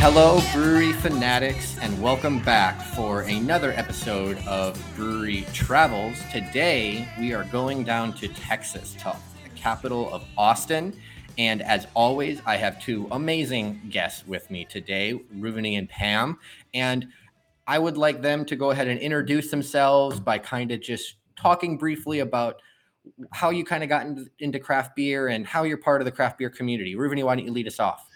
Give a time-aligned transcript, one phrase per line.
[0.00, 6.16] Hello, brewery fanatics, and welcome back for another episode of Brewery Travels.
[6.30, 10.96] Today, we are going down to Texas, to the capital of Austin.
[11.36, 16.38] And as always, I have two amazing guests with me today, Ruvani and Pam.
[16.72, 17.08] And
[17.66, 21.76] I would like them to go ahead and introduce themselves by kind of just talking
[21.76, 22.62] briefly about
[23.32, 24.06] how you kind of got
[24.38, 26.94] into, craft beer and how you're part of the craft beer community.
[26.94, 28.07] Ruvani, why don't you lead us off?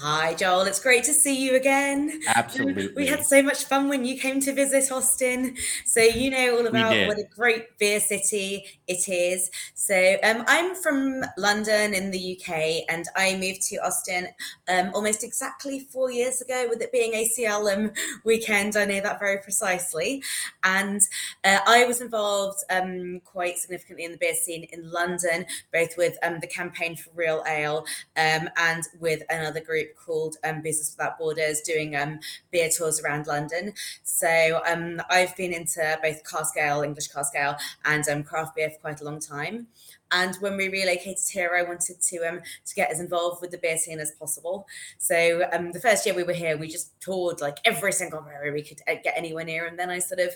[0.00, 0.60] Hi, Joel.
[0.62, 2.20] It's great to see you again.
[2.28, 2.92] Absolutely.
[2.94, 5.56] We had so much fun when you came to visit Austin.
[5.86, 9.50] So, you know all about what a great beer city it is.
[9.74, 14.28] So, um, I'm from London in the UK and I moved to Austin
[14.68, 17.90] um, almost exactly four years ago, with it being ACL um,
[18.24, 18.76] weekend.
[18.76, 20.22] I know that very precisely.
[20.62, 21.00] And
[21.42, 26.16] uh, I was involved um, quite significantly in the beer scene in London, both with
[26.22, 27.84] um, the campaign for Real Ale
[28.16, 33.00] um, and with another group group called um, Business Without Borders doing um, beer tours
[33.00, 33.72] around London.
[34.02, 38.70] So um, I've been into both cask ale, English cask ale, and um, craft beer
[38.70, 39.68] for quite a long time.
[40.10, 43.58] And when we relocated here, I wanted to um, to get as involved with the
[43.58, 44.66] beer scene as possible.
[44.96, 48.50] So um, the first year we were here, we just toured like every single brewery
[48.50, 49.66] we could uh, get anywhere near.
[49.66, 50.30] And then I sort of,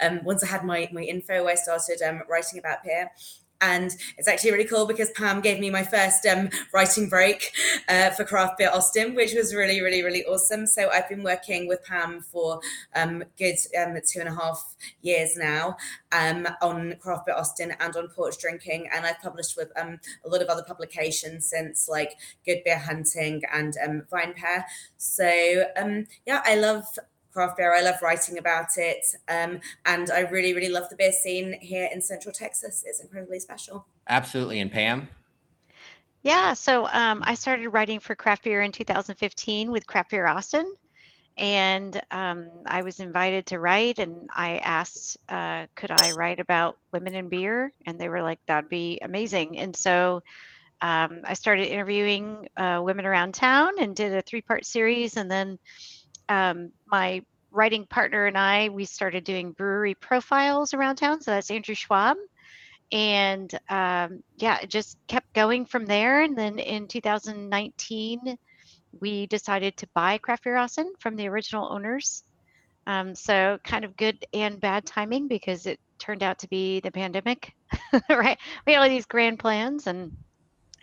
[0.00, 3.10] um, once I had my my info, I started um, writing about beer.
[3.64, 7.50] And it's actually really cool because Pam gave me my first um, writing break
[7.88, 10.66] uh, for Craft Beer Austin, which was really, really, really awesome.
[10.66, 12.60] So I've been working with Pam for
[12.94, 15.76] um, good um, two and a half years now
[16.12, 18.88] um, on Craft Beer Austin and on Porch Drinking.
[18.94, 22.12] And I've published with um, a lot of other publications since, like
[22.44, 24.64] Good Beer Hunting and um, VinePair.
[24.98, 25.24] So
[26.26, 26.84] yeah, I love
[27.34, 27.74] craft beer.
[27.74, 29.04] I love writing about it.
[29.28, 32.84] Um, and I really, really love the beer scene here in Central Texas.
[32.86, 33.86] It's incredibly special.
[34.08, 34.60] Absolutely.
[34.60, 35.08] And Pam?
[36.22, 40.72] Yeah, so um, I started writing for craft beer in 2015 with Craft Beer Austin.
[41.36, 46.78] And um, I was invited to write, and I asked, uh, could I write about
[46.92, 47.72] women in beer?
[47.86, 49.58] And they were like, that'd be amazing.
[49.58, 50.22] And so
[50.80, 55.16] um, I started interviewing uh, women around town and did a three part series.
[55.16, 55.58] And then
[56.28, 57.22] um, my
[57.54, 61.20] writing partner and I, we started doing brewery profiles around town.
[61.20, 62.16] So that's Andrew Schwab.
[62.92, 66.22] And um, yeah, it just kept going from there.
[66.22, 68.36] And then in 2019,
[69.00, 72.24] we decided to buy Craft Beer Austin from the original owners.
[72.86, 76.90] Um, so kind of good and bad timing because it turned out to be the
[76.90, 77.54] pandemic,
[78.10, 78.38] right?
[78.66, 80.12] We had all these grand plans and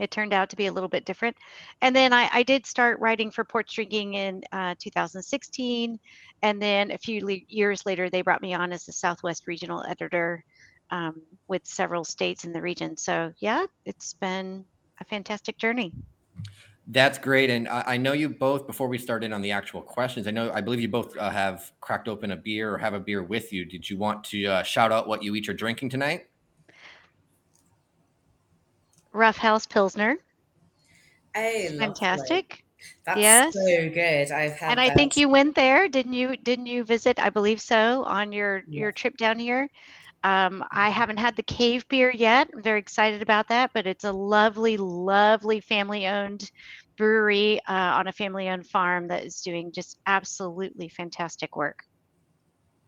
[0.02, 1.38] it turned out to be a little bit different.
[1.82, 6.00] And then I, I did start writing for Porch Drinking in uh, 2016.
[6.42, 9.86] And then a few le- years later, they brought me on as the Southwest Regional
[9.88, 10.44] Editor
[10.90, 12.98] um, with several states in the region.
[12.98, 14.66] So, yeah, it's been
[15.00, 15.94] a fantastic journey.
[16.88, 17.52] That's great.
[17.52, 20.32] And I, I know you both, before we start in on the actual questions, I
[20.32, 23.22] know, I believe you both uh, have cracked open a beer or have a beer
[23.22, 23.66] with you.
[23.66, 26.26] Did you want to uh, shout out what you each are drinking tonight?
[29.14, 30.18] Rough House Pilsner.
[31.36, 32.64] Hey, fantastic.
[33.06, 33.54] That's yes.
[33.54, 34.32] so good.
[34.32, 34.98] I've had And I that.
[34.98, 36.36] think you went there, didn't you?
[36.38, 37.20] Didn't you visit?
[37.20, 38.82] I believe so on your yeah.
[38.82, 39.70] your trip down here.
[40.24, 42.50] Um, I haven't had the cave beer yet.
[42.54, 46.52] I'm very excited about that, but it's a lovely, lovely family owned
[46.96, 51.80] brewery uh, on a family owned farm that is doing just absolutely fantastic work.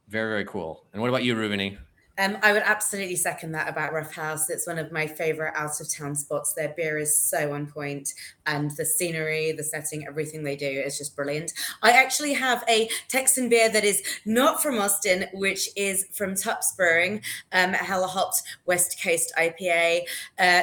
[0.10, 0.86] Very, very cool.
[0.94, 1.78] And what about you, Ruvani?
[2.20, 4.50] Um, I would absolutely second that about Rough House.
[4.50, 6.54] It's one of my favorite out of town spots.
[6.54, 8.14] Their beer is so on point,
[8.46, 11.54] and the scenery, the setting, everything they do is just brilliant.
[11.82, 16.76] I actually have a Texan beer that is not from Austin, which is from Tupps
[16.78, 18.36] Brewing, um, Hella Hot
[18.68, 20.02] West Coast IPA.
[20.38, 20.62] Uh,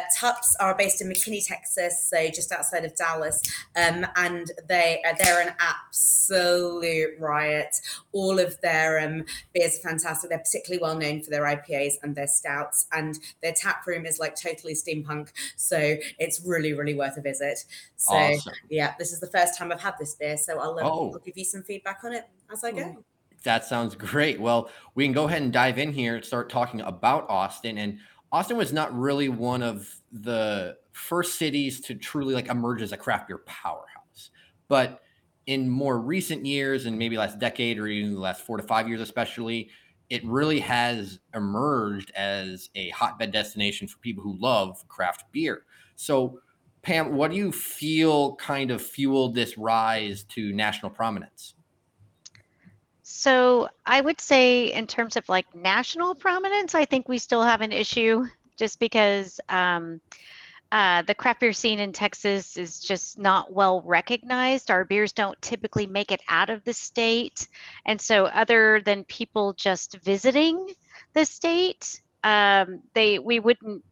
[0.60, 3.42] are based in McKinney, Texas, so just outside of Dallas,
[3.74, 7.74] um, and they uh, they're an absolute riot.
[8.12, 10.30] All of their um, beers are fantastic.
[10.30, 14.06] They're particularly well known for their their IPAs and their stouts, and their tap room
[14.06, 15.30] is like totally steampunk.
[15.56, 17.64] So it's really, really worth a visit.
[17.96, 18.52] So awesome.
[18.68, 21.12] yeah, this is the first time I've had this beer, so I'll, um, oh.
[21.12, 23.04] I'll give you some feedback on it as I go.
[23.42, 24.40] That sounds great.
[24.40, 27.78] Well, we can go ahead and dive in here and start talking about Austin.
[27.78, 27.98] And
[28.30, 32.98] Austin was not really one of the first cities to truly like emerge as a
[32.98, 34.30] craft beer powerhouse,
[34.68, 35.00] but
[35.46, 38.88] in more recent years and maybe last decade or even the last four to five
[38.88, 39.70] years especially
[40.10, 45.62] it really has emerged as a hotbed destination for people who love craft beer.
[45.94, 46.40] So,
[46.82, 51.54] Pam, what do you feel kind of fueled this rise to national prominence?
[53.02, 57.60] So, I would say, in terms of like national prominence, I think we still have
[57.60, 60.00] an issue just because um,
[60.72, 64.70] uh, the craft beer scene in Texas is just not well recognized.
[64.70, 67.48] Our beers don't typically make it out of the state.
[67.86, 70.68] And so, other than people just visiting
[71.12, 73.82] the state, um, they we wouldn't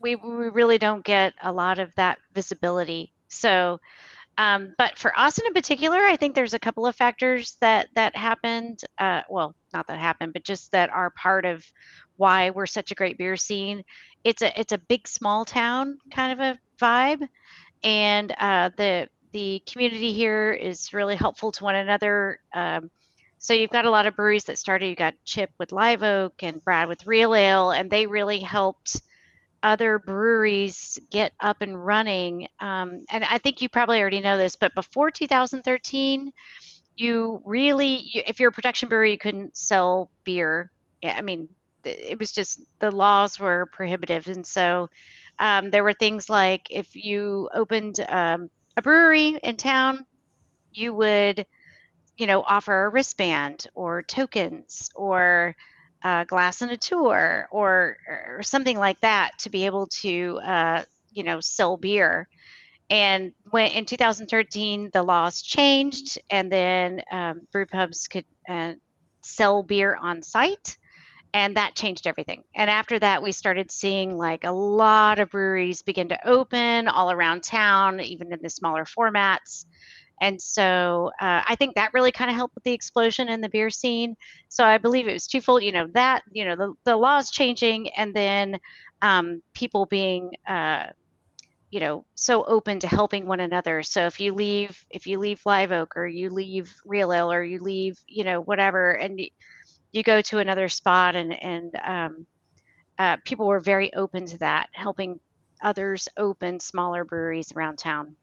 [0.00, 3.12] we, we really don't get a lot of that visibility.
[3.28, 3.80] So,
[4.36, 8.16] um, but for Austin in particular, I think there's a couple of factors that that
[8.16, 8.80] happened.
[8.98, 11.64] Uh, well, not that happened, but just that are part of
[12.16, 13.84] why we're such a great beer scene.
[14.24, 17.28] It's a it's a big small town kind of a vibe,
[17.82, 22.40] and uh, the the community here is really helpful to one another.
[22.54, 22.90] Um,
[23.38, 24.86] so you've got a lot of breweries that started.
[24.86, 29.02] You got Chip with Live Oak and Brad with Real Ale, and they really helped
[29.62, 32.46] other breweries get up and running.
[32.60, 36.32] Um, and I think you probably already know this, but before 2013,
[36.96, 40.70] you really, you, if you're a production brewery, you couldn't sell beer.
[41.02, 41.48] I mean,
[41.84, 44.88] it was just the laws were prohibitive, and so
[45.38, 50.06] um, there were things like if you opened um, a brewery in town,
[50.72, 51.46] you would,
[52.16, 55.54] you know, offer a wristband or tokens or
[56.04, 60.82] a glass and a tour or, or something like that to be able to, uh,
[61.12, 62.28] you know, sell beer.
[62.90, 68.74] And when in 2013 the laws changed, and then um, brew pubs could uh,
[69.22, 70.76] sell beer on site
[71.34, 72.44] and that changed everything.
[72.54, 77.10] And after that, we started seeing like a lot of breweries begin to open all
[77.10, 79.66] around town, even in the smaller formats.
[80.20, 83.48] And so uh, I think that really kind of helped with the explosion in the
[83.48, 84.14] beer scene.
[84.48, 87.90] So I believe it was twofold, you know, that, you know, the, the laws changing
[87.90, 88.60] and then
[89.02, 90.86] um, people being, uh,
[91.72, 93.82] you know, so open to helping one another.
[93.82, 97.42] So if you leave, if you leave Live Oak or you leave Real Ale or
[97.42, 99.20] you leave, you know, whatever, and
[99.94, 102.26] you go to another spot and and um,
[102.98, 105.20] uh, people were very open to that, helping
[105.62, 108.16] others open smaller breweries around town.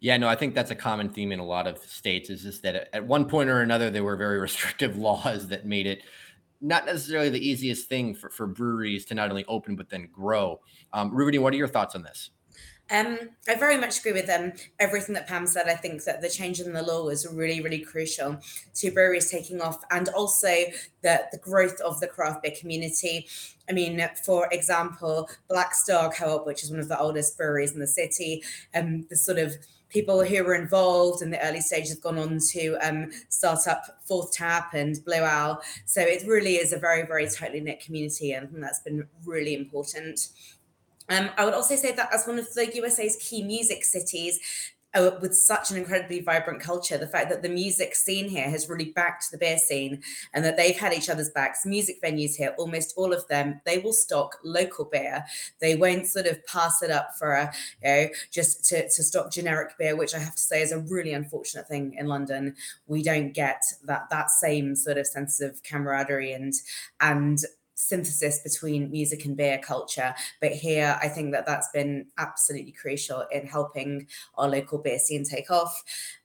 [0.00, 2.30] Yeah, no, I think that's a common theme in a lot of states.
[2.30, 5.86] Is just that at one point or another there were very restrictive laws that made
[5.86, 6.02] it
[6.60, 10.60] not necessarily the easiest thing for, for breweries to not only open but then grow.
[10.92, 12.30] Um, Ruby, what are your thoughts on this?
[12.90, 15.68] Um, I very much agree with um, everything that Pam said.
[15.68, 18.38] I think that the change in the law was really, really crucial
[18.76, 20.54] to breweries taking off and also
[21.02, 23.26] the, the growth of the craft beer community.
[23.68, 27.80] I mean, for example, Black Star Co-op, which is one of the oldest breweries in
[27.80, 28.42] the city,
[28.74, 29.54] um, the sort of
[29.90, 33.84] people who were involved in the early stages have gone on to um, start up
[34.04, 35.60] Fourth Tap and Blue Owl.
[35.86, 40.28] So it really is a very, very tightly knit community, and that's been really important.
[41.08, 44.38] Um, I would also say that as one of the USA's key music cities,
[44.94, 48.68] uh, with such an incredibly vibrant culture, the fact that the music scene here has
[48.68, 50.02] really backed the beer scene
[50.32, 51.66] and that they've had each other's backs.
[51.66, 55.24] Music venues here, almost all of them, they will stock local beer.
[55.60, 57.52] They won't sort of pass it up for a,
[57.82, 60.78] you know, just to, to stock generic beer, which I have to say is a
[60.78, 62.54] really unfortunate thing in London.
[62.86, 66.54] We don't get that that same sort of sense of camaraderie and
[67.00, 67.38] and
[67.78, 70.14] synthesis between music and beer culture.
[70.40, 75.24] But here, I think that that's been absolutely crucial in helping our local beer scene
[75.24, 75.82] take off.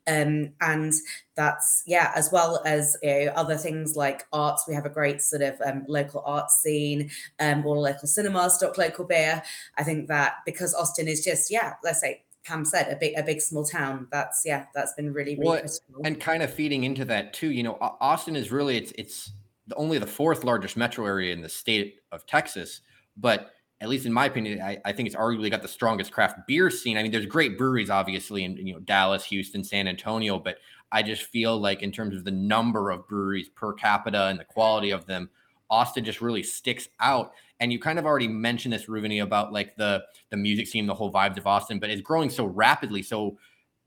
[0.08, 0.94] Um, and
[1.36, 4.66] that's yeah, as well as you know, other things like arts.
[4.68, 8.78] We have a great sort of um, local art scene, um, all local cinemas stock
[8.78, 9.42] local beer.
[9.78, 13.24] I think that because Austin is just yeah, let's say Pam said, a big a
[13.24, 14.08] big small town.
[14.12, 17.52] That's yeah, that's been really really well, and kind of feeding into that too.
[17.52, 19.32] You know, Austin is really it's it's
[19.76, 22.82] only the fourth largest metro area in the state of Texas,
[23.18, 23.52] but
[23.82, 26.70] at least in my opinion, I, I, think it's arguably got the strongest craft beer
[26.70, 26.98] scene.
[26.98, 30.58] I mean, there's great breweries, obviously, in you know Dallas, Houston, San Antonio, but
[30.92, 34.46] I just feel like in terms of the number of breweries per capita and the
[34.46, 35.30] quality of them,
[35.70, 37.34] Austin just really sticks out.
[37.60, 40.94] And you kind of already mentioned this, Ruvani, about like the the music scene, the
[40.94, 43.02] whole vibes of Austin, but it's growing so rapidly.
[43.02, 43.38] So,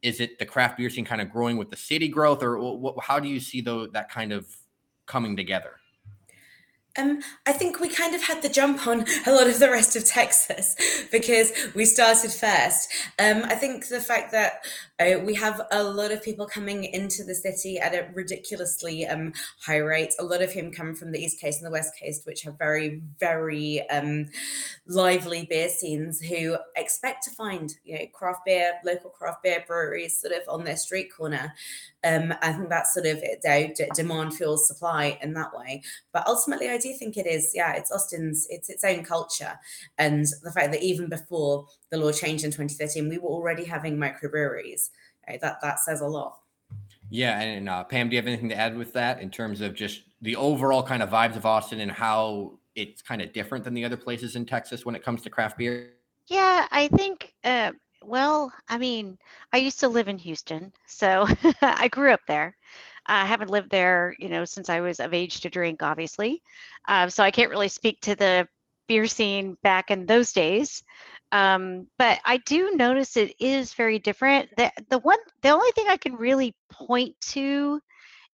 [0.03, 3.19] is it the craft beer scene kind of growing with the city growth, or how
[3.19, 4.47] do you see though that kind of
[5.07, 5.73] coming together?
[6.99, 9.97] Um, I think we kind of had the jump on a lot of the rest
[9.97, 10.77] of Texas
[11.13, 12.89] because we started first.
[13.19, 14.65] Um, I think the fact that
[14.99, 19.35] uh, we have a lot of people coming into the city at a ridiculously um,
[19.61, 22.27] high rate, a lot of whom come from the East Coast and the West Coast,
[22.27, 24.27] which have very, very um,
[24.87, 30.19] lively beer scenes who expect to find you know, craft beer, local craft beer breweries
[30.19, 31.53] sort of on their street corner.
[32.07, 33.43] Um, I think that's sort of it,
[33.95, 35.83] demand fuels supply in that way.
[36.13, 39.59] But ultimately, I do think it is, yeah, it's Austin's, it's its own culture.
[39.99, 43.97] And the fact that even before the law changed in 2013, we were already having
[43.97, 44.91] microbreweries.
[45.29, 45.41] Right?
[45.41, 46.39] That, that says a lot.
[47.11, 47.41] Yeah.
[47.41, 50.03] And uh, Pam, do you have anything to add with that in terms of just
[50.23, 53.85] the overall kind of vibes of Austin and how it's kind of different than the
[53.85, 55.91] other places in Texas when it comes to craft beer?
[56.29, 57.73] Yeah, I think, uh,
[58.03, 59.19] well, I mean,
[59.53, 61.27] I used to live in Houston, so
[61.63, 62.57] I grew up there.
[63.07, 66.43] I haven't lived there, you know, since I was of age to drink, obviously.
[66.89, 68.49] Um, so I can't really speak to the
[68.89, 70.83] beer scene back in those days.
[71.33, 74.51] Um, but I do notice it is very different.
[74.57, 77.81] The the one the only thing I can really point to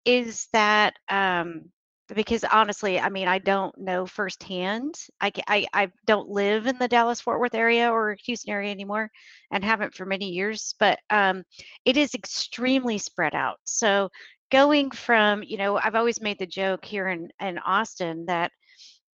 [0.05, 1.71] is that um,
[2.15, 4.95] because honestly, I mean, I don't know firsthand.
[5.21, 9.11] I, I I don't live in the Dallas Fort Worth area or Houston area anymore,
[9.51, 10.75] and haven't for many years.
[10.79, 11.45] But um,
[11.85, 13.59] it is extremely spread out.
[13.65, 14.11] So
[14.51, 18.53] going from, you know, I've always made the joke here in in Austin that,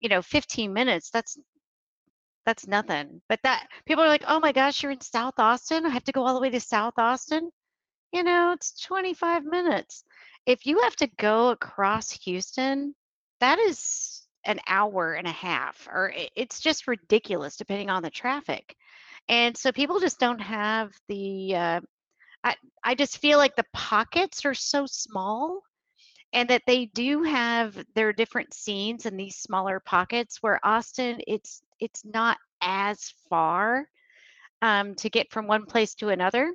[0.01, 1.11] you know, 15 minutes.
[1.11, 1.39] That's
[2.47, 3.21] that's nothing.
[3.29, 5.85] But that people are like, oh my gosh, you're in South Austin.
[5.87, 7.51] I have to go all the way to South Austin.
[8.13, 10.03] You know, it's 25 minutes
[10.49, 12.95] if you have to go across Houston,
[13.39, 18.75] that is an hour and a half, or it's just ridiculous depending on the traffic.
[19.29, 21.81] And so people just don't have the, uh,
[22.43, 25.61] I, I just feel like the pockets are so small
[26.33, 31.61] and that they do have their different scenes in these smaller pockets where Austin, it's,
[31.79, 33.87] it's not as far
[34.63, 36.55] um, to get from one place to another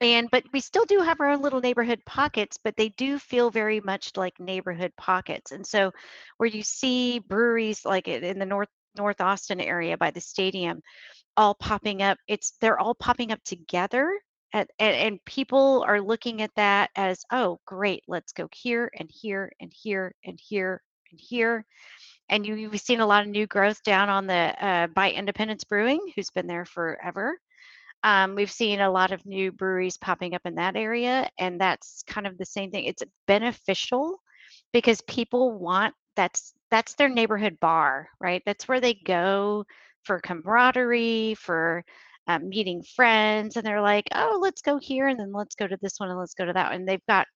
[0.00, 3.50] and but we still do have our own little neighborhood pockets but they do feel
[3.50, 5.52] very much like neighborhood pockets.
[5.52, 5.92] And so
[6.38, 10.82] where you see breweries like in the north north austin area by the stadium
[11.36, 14.18] all popping up it's they're all popping up together
[14.52, 19.08] at, and, and people are looking at that as oh great let's go here and
[19.12, 21.64] here and here and here and here.
[22.28, 25.64] And you, you've seen a lot of new growth down on the uh, by independence
[25.64, 27.36] brewing who's been there forever
[28.02, 32.02] um, we've seen a lot of new breweries popping up in that area, and that's
[32.06, 32.84] kind of the same thing.
[32.84, 34.20] It's beneficial
[34.72, 38.42] because people want that's that's their neighborhood bar, right?
[38.46, 39.64] That's where they go
[40.04, 41.84] for camaraderie, for
[42.26, 45.78] um, meeting friends, and they're like, oh, let's go here, and then let's go to
[45.82, 47.26] this one, and let's go to that, and they've got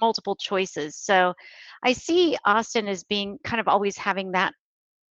[0.00, 0.96] multiple choices.
[0.96, 1.34] So
[1.82, 4.52] I see Austin as being kind of always having that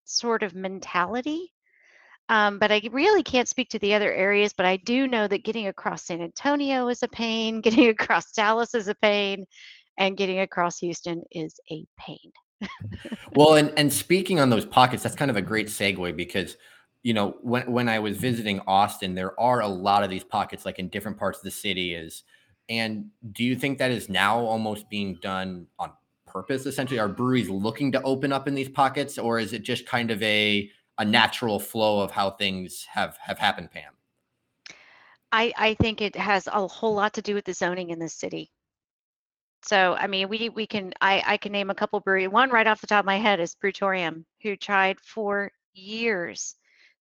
[0.06, 1.52] sort of mentality
[2.30, 5.44] um, but I really can't speak to the other areas, but I do know that
[5.44, 9.46] getting across San Antonio is a pain, getting across Dallas is a pain,
[9.98, 12.32] and getting across Houston is a pain.
[13.36, 16.58] well, and and speaking on those pockets, that's kind of a great segue because
[17.04, 20.66] you know when when I was visiting Austin, there are a lot of these pockets
[20.66, 22.24] like in different parts of the city is
[22.70, 25.92] and do you think that is now almost being done on
[26.26, 29.86] purpose essentially are breweries looking to open up in these pockets or is it just
[29.86, 33.94] kind of a a natural flow of how things have have happened, Pam?
[35.32, 38.10] I I think it has a whole lot to do with the zoning in the
[38.10, 38.52] city.
[39.64, 42.28] So I mean, we we can I I can name a couple brewery.
[42.28, 46.56] One right off the top of my head is Brewtorium, who tried for years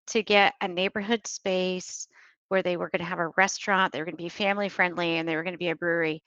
[0.08, 2.08] to get a neighborhood space
[2.48, 5.16] where they were going to have a restaurant, they were going to be family friendly,
[5.16, 6.22] and they were going to be a brewery,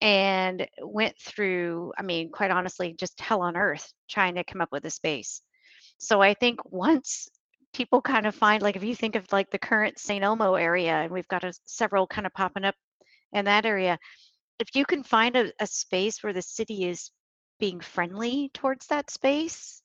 [0.00, 1.92] and went through.
[1.98, 5.42] I mean, quite honestly, just hell on earth trying to come up with a space.
[5.98, 7.28] So I think once
[7.74, 10.24] people kind of find, like, if you think of like the current St.
[10.24, 12.74] Elmo area, and we've got a, several kind of popping up
[13.32, 13.98] in that area,
[14.58, 17.10] if you can find a, a space where the city is
[17.60, 19.82] being friendly towards that space,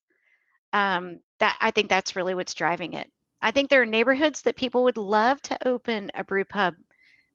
[0.74, 3.08] um, that I think that's really what's driving it.
[3.42, 6.76] I think there are neighborhoods that people would love to open a brew pub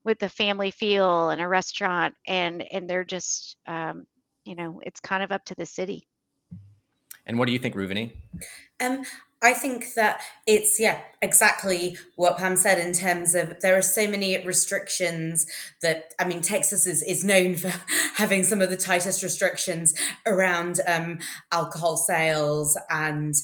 [0.05, 4.07] with a family feel and a restaurant, and and they're just, um,
[4.45, 6.09] you know, it's kind of up to the city.
[7.29, 8.13] And what do you think, Ruvani?
[8.81, 9.05] Um,
[9.41, 14.09] I think that it's yeah exactly what Pam said in terms of there are so
[14.09, 15.47] many restrictions
[15.83, 17.73] that I mean Texas is, is known for
[18.15, 19.95] having some of the tightest restrictions
[20.27, 21.19] around um,
[21.51, 23.35] alcohol sales and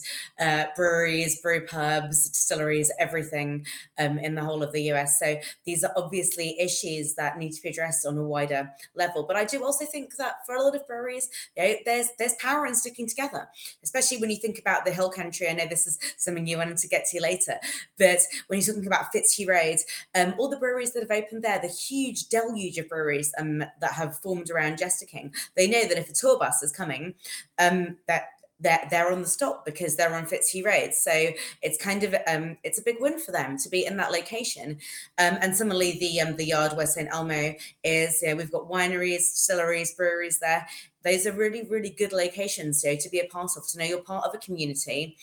[0.40, 3.66] uh, breweries, brew pubs, distilleries, everything
[3.98, 5.18] um, in the whole of the US.
[5.18, 9.24] So these are obviously issues that need to be addressed on a wider level.
[9.24, 12.34] But I do also think that for a lot of breweries, you know, there's there's
[12.34, 13.48] power in sticking together,
[13.82, 15.48] especially when you think about the Hill Country.
[15.48, 17.56] I know this is something you wanted to get to later.
[17.98, 19.78] But when you're talking about Fitzhugh Road,
[20.14, 23.92] um, all the breweries that have opened there, the huge deluge of breweries um, that
[23.92, 27.14] have formed around Jester King, they know that if a tour bus is coming,
[27.58, 28.28] um, that
[28.60, 30.94] they're, they're on the stop because they're on Fitzhugh Road.
[30.94, 31.30] So
[31.62, 34.78] it's kind of um, it's a big win for them to be in that location.
[35.18, 39.32] Um, and similarly, the um, the yard where St Elmo is, yeah, we've got wineries,
[39.32, 40.66] distilleries, breweries there.
[41.04, 44.00] Those are really really good locations so to be a part of, to know you're
[44.00, 45.16] part of a community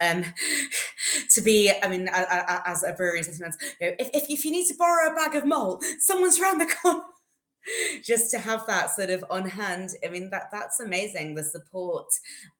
[0.00, 0.24] um,
[1.30, 3.50] to be, I mean, as a brewery you know,
[3.80, 7.02] if, if, if you need to borrow a bag of malt, someone's around the corner.
[8.02, 9.90] just to have that sort of on hand.
[10.04, 12.06] I mean that that's amazing the support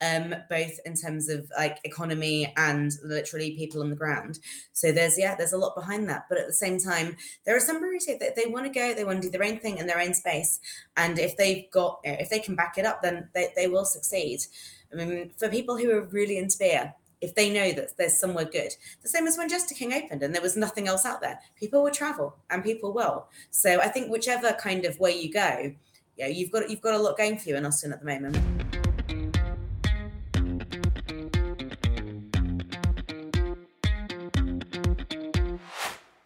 [0.01, 4.39] um both in terms of like economy and literally people on the ground.
[4.73, 6.25] So there's yeah there's a lot behind that.
[6.29, 9.05] But at the same time there are some breweries that they want to go they
[9.05, 10.61] want to do their own thing in their own space.
[10.97, 14.41] And if they've got if they can back it up then they, they will succeed.
[14.93, 18.45] I mean for people who are really into beer if they know that there's somewhere
[18.45, 18.73] good.
[19.03, 21.39] The same as when Jester King opened and there was nothing else out there.
[21.57, 23.29] People will travel and people will.
[23.51, 25.75] So I think whichever kind of way you go,
[26.17, 28.37] yeah, you've got you've got a lot going for you in Austin at the moment.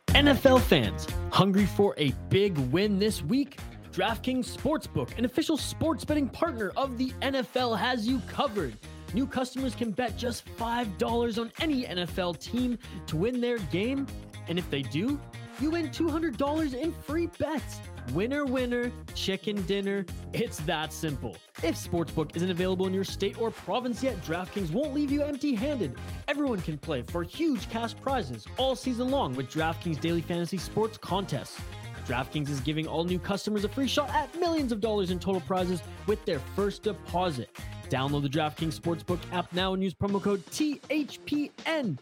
[0.08, 3.58] NFL fans, hungry for a big win this week?
[3.92, 8.76] DraftKings Sportsbook, an official sports betting partner of the NFL, has you covered.
[9.14, 14.06] New customers can bet just $5 on any NFL team to win their game.
[14.48, 15.20] And if they do,
[15.60, 17.80] you win $200 in free bets.
[18.12, 20.04] Winner, winner, chicken dinner.
[20.32, 21.36] It's that simple.
[21.62, 25.54] If Sportsbook isn't available in your state or province yet, DraftKings won't leave you empty
[25.54, 25.94] handed.
[26.26, 30.98] Everyone can play for huge cash prizes all season long with DraftKings Daily Fantasy Sports
[30.98, 31.60] Contests.
[32.06, 35.40] DraftKings is giving all new customers a free shot at millions of dollars in total
[35.42, 37.56] prizes with their first deposit.
[37.92, 41.98] Download the DraftKings Sportsbook app now and use promo code THPN.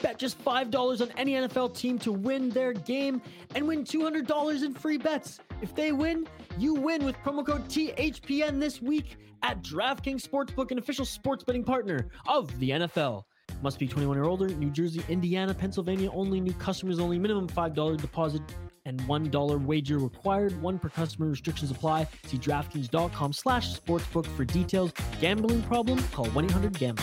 [0.00, 3.20] Bet just $5 on any NFL team to win their game
[3.56, 5.40] and win $200 in free bets.
[5.60, 10.78] If they win, you win with promo code THPN this week at DraftKings Sportsbook, an
[10.78, 13.24] official sports betting partner of the NFL.
[13.60, 14.46] Must be 21 or older.
[14.46, 16.40] New Jersey, Indiana, Pennsylvania only.
[16.40, 17.18] New customers only.
[17.18, 18.42] Minimum $5 deposit
[18.86, 20.60] and $1 wager required.
[20.60, 22.06] One per customer restrictions apply.
[22.26, 24.92] See DraftKings.com slash sportsbook for details.
[25.20, 25.98] Gambling problem?
[26.12, 27.02] Call 1-800-GAMBLER.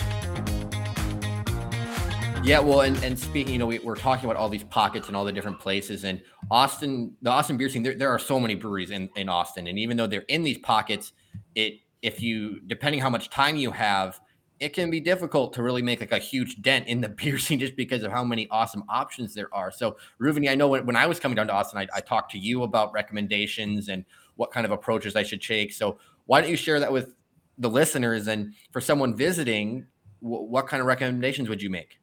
[2.44, 5.16] Yeah, well, and, and speaking, you know, we, are talking about all these pockets and
[5.16, 6.04] all the different places.
[6.04, 6.20] And
[6.50, 9.68] Austin, the Austin beer scene, there, there are so many breweries in, in Austin.
[9.68, 11.12] And even though they're in these pockets,
[11.54, 14.20] it if you depending how much time you have–
[14.62, 17.58] it can be difficult to really make like a huge dent in the beer scene
[17.58, 19.72] just because of how many awesome options there are.
[19.72, 22.30] So, Ruvani, I know when, when I was coming down to Austin, I, I, talked
[22.32, 24.04] to you about recommendations and
[24.36, 25.72] what kind of approaches I should take.
[25.72, 27.12] So, why don't you share that with
[27.58, 28.28] the listeners?
[28.28, 29.86] And for someone visiting,
[30.22, 31.98] w- what kind of recommendations would you make?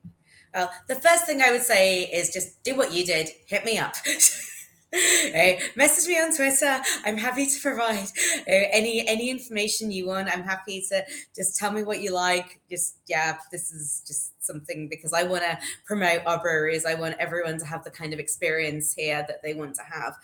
[0.54, 3.78] Well, the first thing I would say is just do what you did, hit me
[3.78, 3.94] up.
[4.92, 6.82] hey, message me on Twitter.
[7.06, 8.08] I'm happy to provide
[8.40, 10.30] uh, any any information you want.
[10.30, 11.04] I'm happy to
[11.36, 12.60] just tell me what you like.
[12.70, 16.86] Just yeah, this is just something because I want to promote our breweries.
[16.86, 20.16] I want everyone to have the kind of experience here that they want to have.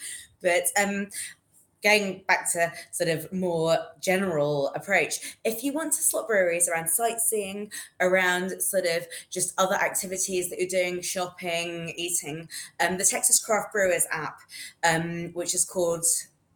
[0.41, 1.07] But um,
[1.85, 6.89] going back to sort of more general approach, if you want to slot breweries around
[6.89, 7.71] sightseeing,
[8.01, 13.71] around sort of just other activities that you're doing, shopping, eating, um, the Texas Craft
[13.71, 14.39] Brewers app,
[14.83, 16.03] um, which is called,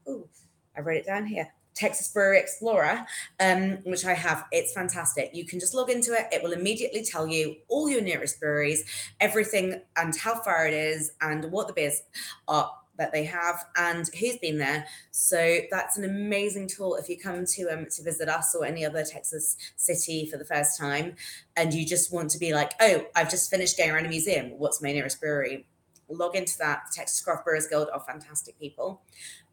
[0.08, 0.28] oh,
[0.76, 1.48] I wrote it down here.
[1.76, 3.06] Texas Brewery Explorer,
[3.40, 4.46] um, which I have.
[4.52, 5.30] It's fantastic.
[5.34, 6.28] You can just log into it.
[6.30, 8.84] It will immediately tell you all your nearest breweries,
[9.22, 12.02] everything, and how far it is, and what the beers
[12.50, 14.86] are that they have and who's been there.
[15.12, 18.86] So that's an amazing tool if you come to um to visit us or any
[18.86, 21.16] other Texas city for the first time
[21.56, 24.52] and you just want to be like, oh, I've just finished going around a museum.
[24.60, 25.66] What's my nearest brewery?
[26.08, 26.84] Log into that.
[26.92, 29.02] Texas Craft Brewers Guild are fantastic people.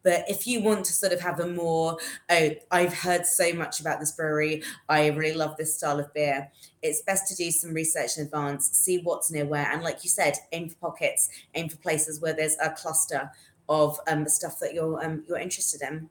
[0.07, 1.97] But if you want to sort of have a more,
[2.29, 6.49] oh, I've heard so much about this brewery, I really love this style of beer,
[6.81, 9.69] it's best to do some research in advance, see what's near where.
[9.69, 13.29] And like you said, aim for pockets, aim for places where there's a cluster
[13.67, 16.09] of um, stuff that you're um, you're interested in.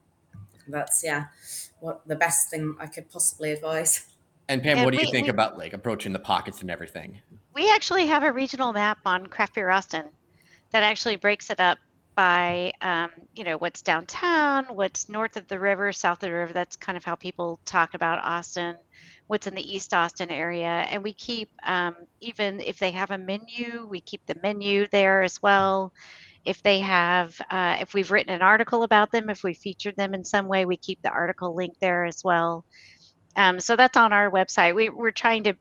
[0.67, 1.25] That's yeah,
[1.79, 4.05] what the best thing I could possibly advise.
[4.47, 6.69] And Pam, and what do we, you think we, about like approaching the pockets and
[6.69, 7.19] everything?
[7.55, 10.05] We actually have a regional map on Craft Beer Austin
[10.69, 11.79] that actually breaks it up
[12.17, 16.51] by um, you know what's downtown what's north of the river south of the river.
[16.51, 18.75] That's kind of how people talk about austin
[19.27, 20.87] what's in the east austin area.
[20.89, 25.21] And we keep um, even if they have a menu we keep the menu there
[25.21, 25.93] as well.
[26.43, 30.15] If they have uh, if we've written an article about them if we featured them
[30.15, 32.65] in some way we keep the article link there as well.
[33.35, 34.73] Um, so that's on our website.
[34.73, 35.53] We, we're trying to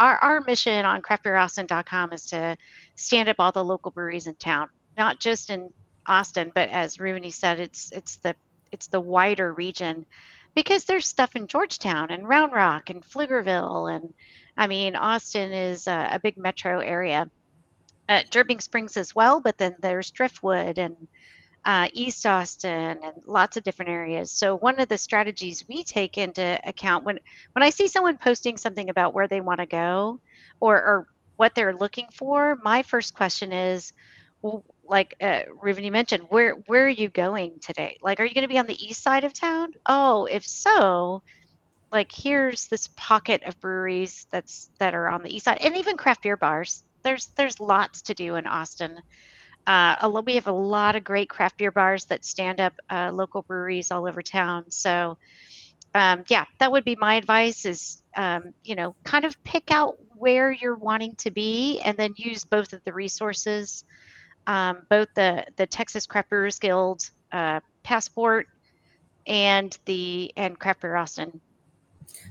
[0.00, 2.56] our, our mission on craftbeeraustin.com is to
[2.96, 5.70] stand up all the local breweries in town not just in
[6.06, 8.34] Austin, but as Ruvani said, it's it's the
[8.70, 10.06] it's the wider region
[10.54, 14.12] because there's stuff in Georgetown and Round Rock and Pflugerville and
[14.56, 17.30] I mean Austin is a, a big metro area.
[18.08, 18.22] Uh,
[18.58, 20.96] Springs as well, but then there's Driftwood and
[21.64, 24.30] uh, East Austin and lots of different areas.
[24.30, 27.20] So one of the strategies we take into account when
[27.52, 30.20] when I see someone posting something about where they want to go
[30.60, 33.92] or or what they're looking for, my first question is,
[34.42, 37.96] well, like uh, you mentioned, where where are you going today?
[38.02, 39.70] Like, are you going to be on the east side of town?
[39.86, 41.22] Oh, if so,
[41.90, 45.96] like here's this pocket of breweries that's that are on the east side, and even
[45.96, 46.84] craft beer bars.
[47.04, 48.98] There's there's lots to do in Austin.
[49.66, 53.42] Uh, we have a lot of great craft beer bars that stand up uh, local
[53.42, 54.64] breweries all over town.
[54.70, 55.16] So,
[55.94, 59.96] um, yeah, that would be my advice: is um, you know, kind of pick out
[60.16, 63.84] where you're wanting to be, and then use both of the resources,
[64.46, 68.46] um, both the the Texas Craft Brewers Guild uh, passport
[69.26, 71.40] and the and Craft Beer Austin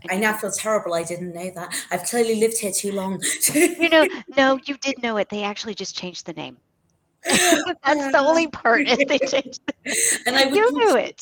[0.10, 0.93] I now feel terrible.
[0.93, 1.76] I didn't know that.
[1.91, 3.21] I've clearly lived here too long.
[3.54, 5.30] you know, no, you did know it.
[5.30, 6.58] They actually just changed the name.
[7.24, 9.62] That's the only part is they changed.
[9.67, 11.21] The, and I would you knew it.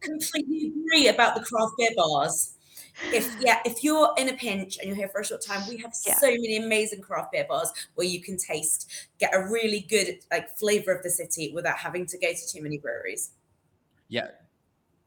[0.00, 2.54] completely agree about the craft beer bars.
[3.12, 5.76] If yeah, if you're in a pinch and you're here for a short time, we
[5.78, 6.16] have yeah.
[6.18, 10.56] so many amazing craft beer bars where you can taste, get a really good like
[10.56, 13.30] flavor of the city without having to go to too many breweries.
[14.08, 14.28] Yeah,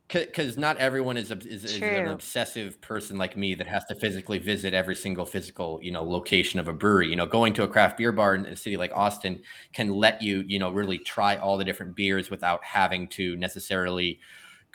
[0.08, 4.38] because not everyone is, is, is an obsessive person like me that has to physically
[4.38, 7.68] visit every single physical you know location of a brewery you know going to a
[7.68, 9.42] craft beer bar in a city like austin
[9.74, 14.20] can let you you know really try all the different beers without having to necessarily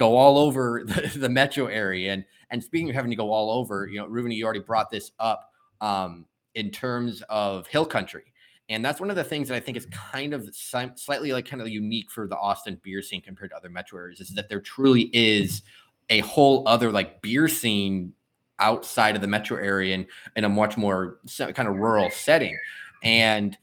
[0.03, 3.51] go all over the, the metro area and and speaking of having to go all
[3.51, 8.25] over you know Ruven, you already brought this up um, in terms of hill country
[8.69, 11.61] and that's one of the things that I think is kind of slightly like kind
[11.61, 14.61] of unique for the Austin beer scene compared to other metro areas is that there
[14.61, 15.63] truly is
[16.11, 18.13] a whole other like beer scene
[18.59, 22.57] outside of the metro area and in a much more kind of rural setting.
[23.03, 23.59] And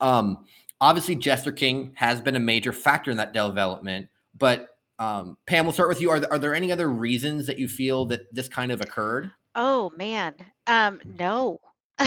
[0.00, 0.44] um,
[0.80, 4.08] obviously, Jester King has been a major factor in that development.
[4.38, 6.10] But um, Pam, we'll start with you.
[6.10, 9.30] Are there, are there any other reasons that you feel that this kind of occurred?
[9.54, 10.34] Oh man,
[10.66, 11.60] um, no.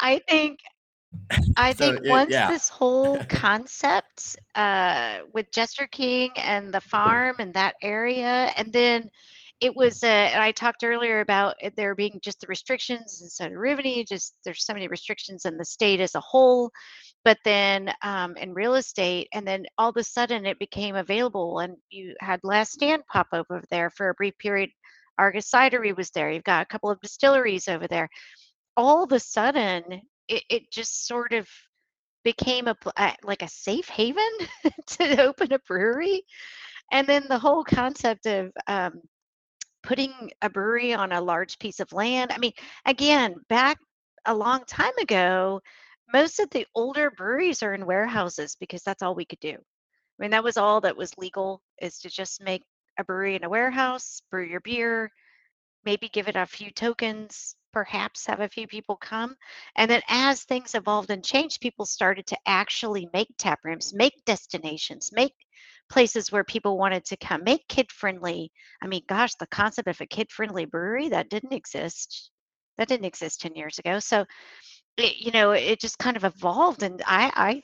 [0.00, 0.58] I think
[1.56, 2.50] I so think it, once yeah.
[2.50, 9.10] this whole concept uh, with Jester King and the farm and that area, and then
[9.60, 13.54] it was, uh, and I talked earlier about there being just the restrictions in Soda
[13.54, 16.70] Ruvani, just there's so many restrictions in the state as a whole,
[17.24, 21.60] but then um, in real estate, and then all of a sudden it became available,
[21.60, 24.70] and you had Last Stand pop up over there for a brief period.
[25.18, 26.30] Argus Cidery was there.
[26.30, 28.08] You've got a couple of distilleries over there
[28.76, 29.82] all of a sudden
[30.28, 31.48] it, it just sort of
[32.24, 32.76] became a
[33.22, 34.24] like a safe haven
[34.86, 36.22] to open a brewery
[36.92, 39.00] and then the whole concept of um,
[39.82, 42.52] putting a brewery on a large piece of land i mean
[42.86, 43.78] again back
[44.26, 45.60] a long time ago
[46.14, 50.18] most of the older breweries are in warehouses because that's all we could do i
[50.18, 52.62] mean that was all that was legal is to just make
[52.98, 55.10] a brewery in a warehouse brew your beer
[55.84, 59.34] maybe give it a few tokens perhaps have a few people come.
[59.76, 64.24] And then as things evolved and changed, people started to actually make tap rooms, make
[64.24, 65.34] destinations, make
[65.90, 68.52] places where people wanted to come, make kid friendly.
[68.80, 72.30] I mean, gosh, the concept of a kid friendly brewery that didn't exist.
[72.78, 73.98] That didn't exist 10 years ago.
[73.98, 74.24] So,
[74.96, 76.82] it, you know, it just kind of evolved.
[76.82, 77.62] And I, I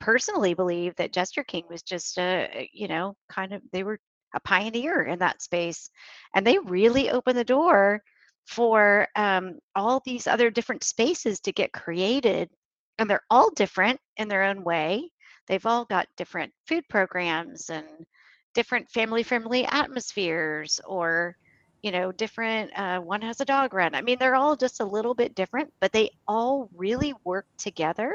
[0.00, 3.98] personally believe that Jester King was just a, you know, kind of, they were
[4.34, 5.90] a pioneer in that space.
[6.34, 8.02] And they really opened the door
[8.46, 12.48] for um, all these other different spaces to get created.
[12.98, 15.10] And they're all different in their own way.
[15.48, 17.86] They've all got different food programs and
[18.54, 21.36] different family friendly atmospheres or
[21.82, 23.94] you know different uh, one has a dog run.
[23.94, 28.14] I mean they're all just a little bit different but they all really work together.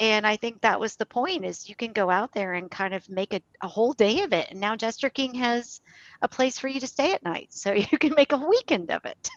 [0.00, 2.94] And i think that was the point is you can go out there and kind
[2.94, 4.48] of make a, a whole day of it.
[4.50, 5.80] And now jester king has
[6.22, 9.04] a place for you to stay at night so you can make a weekend of
[9.04, 9.30] it.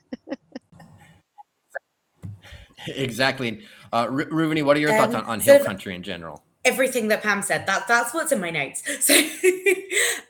[2.88, 3.62] Exactly.
[3.92, 7.24] Uh Ruvani, what are your um, thoughts on, on hill country in general everything that
[7.24, 7.66] Pam said.
[7.68, 8.84] That that's what's in my notes.
[9.06, 9.14] So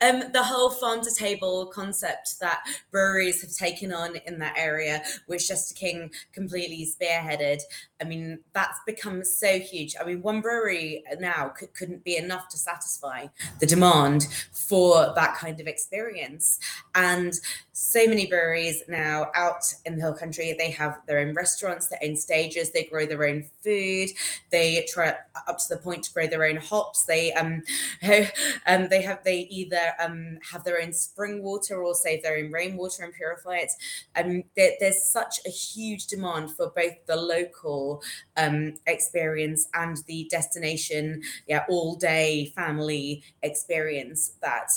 [0.01, 2.59] um, the whole farm to table concept that
[2.91, 7.61] breweries have taken on in that area, which Jester King completely spearheaded.
[8.01, 9.95] I mean, that's become so huge.
[9.99, 13.27] I mean, one brewery now could, couldn't be enough to satisfy
[13.59, 16.59] the demand for that kind of experience.
[16.93, 17.33] And
[17.71, 21.99] so many breweries now out in the hill country, they have their own restaurants, their
[22.03, 24.09] own stages, they grow their own food,
[24.49, 25.15] they try
[25.47, 27.03] up to the point to grow grow their own hops.
[27.03, 27.63] They um,
[28.67, 32.51] um they have they either um have their own spring water or save their own
[32.51, 33.71] rainwater and purify it.
[34.15, 38.03] Um, there, there's such a huge demand for both the local
[38.37, 44.69] um experience and the destination, yeah, all day family experience that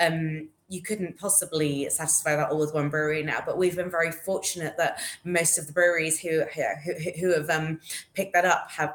[0.00, 3.42] um you couldn't possibly satisfy that all with one brewery now.
[3.44, 7.78] But we've been very fortunate that most of the breweries who who, who have um,
[8.14, 8.94] picked that up have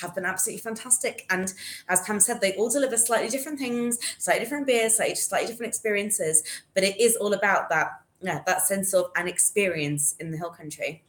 [0.00, 1.26] have been absolutely fantastic.
[1.30, 1.52] And
[1.88, 5.70] as Pam said, they all deliver slightly different things, slightly different beers, slightly, slightly different
[5.70, 6.42] experiences.
[6.74, 10.50] But it is all about that, yeah, that sense of an experience in the hill
[10.50, 11.02] country.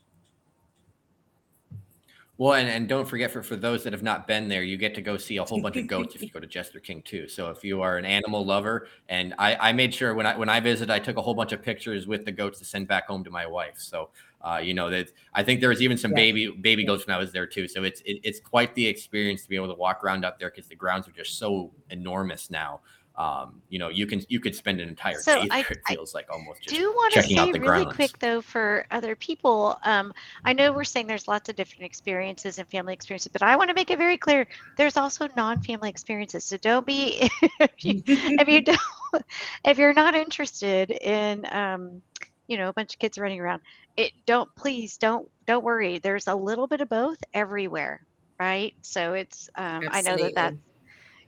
[2.42, 4.96] Well, and, and don't forget for, for those that have not been there, you get
[4.96, 7.28] to go see a whole bunch of goats if you go to Jester King too.
[7.28, 10.50] So if you are an animal lover, and I, I made sure when I when
[10.50, 13.06] I visited, I took a whole bunch of pictures with the goats to send back
[13.06, 13.76] home to my wife.
[13.78, 14.10] So
[14.44, 16.18] uh, you know that I think there was even some yeah.
[16.18, 17.68] baby baby goats when I was there too.
[17.68, 20.50] So it's it, it's quite the experience to be able to walk around out there
[20.50, 22.82] because the grounds are just so enormous now
[23.16, 25.58] um, you know, you can you could spend an entire so day there.
[25.58, 27.96] I, it feels I like almost just do want to say really grounds.
[27.96, 29.78] quick though for other people.
[29.84, 30.14] Um,
[30.46, 33.70] I know we're saying there's lots of different experiences and family experiences, but I want
[33.70, 36.46] to make it very clear there's also non-family experiences.
[36.46, 38.80] So don't be if you, if you don't
[39.66, 42.02] if you're not interested in um,
[42.48, 43.62] you know a bunch of kids running around.
[43.98, 46.00] It don't please don't don't worry.
[46.00, 48.06] There's a little bit of both everywhere,
[48.40, 48.74] right?
[48.82, 50.54] So it's um, I know that that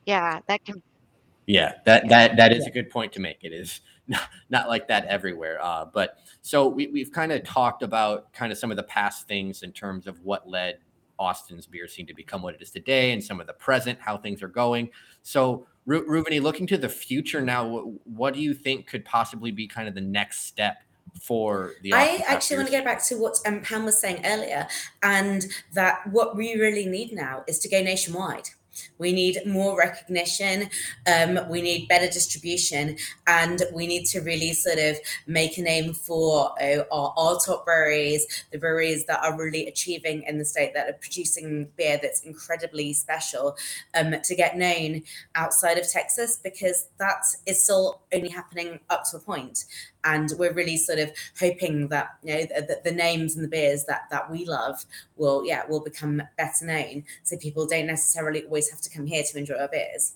[0.06, 0.82] yeah that can
[1.45, 3.38] yeah, that that that is a good point to make.
[3.41, 5.60] It is not, not like that everywhere.
[5.62, 9.28] Uh, but so we, we've kind of talked about kind of some of the past
[9.28, 10.80] things in terms of what led
[11.19, 14.17] Austin's beer scene to become what it is today, and some of the present, how
[14.17, 14.89] things are going.
[15.21, 19.52] So, Ru- Ruvani, looking to the future now, what, what do you think could possibly
[19.52, 20.78] be kind of the next step
[21.21, 24.67] for the I actually want to get back to what um, Pam was saying earlier,
[25.01, 28.49] and that what we really need now is to go nationwide.
[28.97, 30.69] We need more recognition.
[31.05, 35.93] Um, we need better distribution, and we need to really sort of make a name
[35.93, 40.73] for uh, our, our, top breweries, the breweries that are really achieving in the state
[40.73, 43.55] that are producing beer that's incredibly special,
[43.95, 45.03] um, to get known
[45.35, 49.65] outside of Texas because that is still only happening up to a point
[50.03, 53.85] and we're really sort of hoping that you know the, the, names and the beers
[53.85, 54.85] that that we love
[55.15, 59.23] will yeah will become better known so people don't necessarily always have to come here
[59.23, 60.15] to enjoy our beers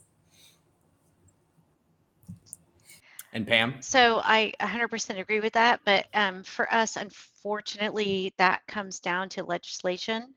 [3.33, 8.99] and pam so i 100% agree with that but um, for us unfortunately that comes
[8.99, 10.33] down to legislation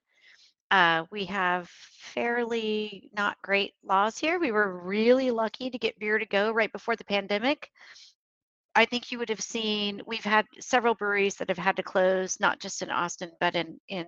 [0.70, 4.38] uh, we have fairly not great laws here.
[4.38, 7.70] We were really lucky to get beer to go right before the pandemic.
[8.74, 12.38] I think you would have seen we've had several breweries that have had to close,
[12.40, 14.06] not just in Austin, but in in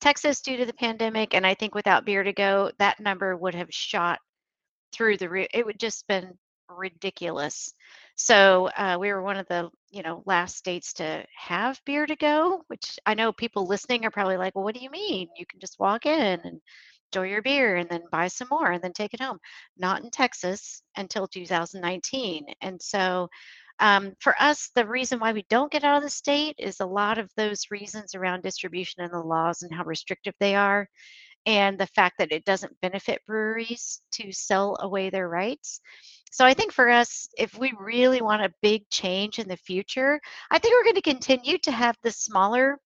[0.00, 1.34] Texas due to the pandemic.
[1.34, 4.18] And I think without beer to go, that number would have shot
[4.92, 5.46] through the roof.
[5.54, 6.36] It would just been
[6.68, 7.72] ridiculous.
[8.16, 12.16] So uh, we were one of the you know last states to have beer to
[12.16, 15.28] go, which I know people listening are probably like, well, what do you mean?
[15.36, 16.60] You can just walk in and
[17.12, 19.38] enjoy your beer and then buy some more and then take it home.
[19.76, 22.46] Not in Texas until 2019.
[22.62, 23.28] And so
[23.80, 26.86] um, for us, the reason why we don't get out of the state is a
[26.86, 30.88] lot of those reasons around distribution and the laws and how restrictive they are,
[31.46, 35.80] and the fact that it doesn't benefit breweries to sell away their rights.
[36.30, 40.20] So I think for us, if we really want a big change in the future,
[40.50, 42.78] I think we're going to continue to have the smaller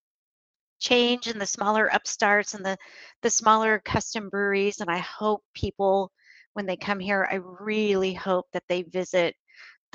[0.79, 2.77] change and the smaller upstarts and the
[3.23, 6.13] the smaller custom breweries and i hope people
[6.53, 9.35] when they come here i really hope that they visit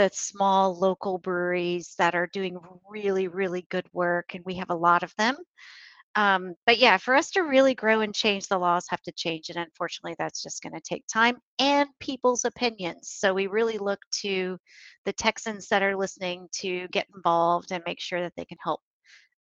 [0.02, 2.58] the small local breweries that are doing
[2.90, 5.36] really, really good work, and we have a lot of them.
[6.16, 9.50] Um, but yeah, for us to really grow and change, the laws have to change,
[9.50, 13.12] and unfortunately, that's just going to take time and people's opinions.
[13.16, 14.58] So we really look to
[15.06, 18.82] the Texans that are listening to get involved and make sure that they can help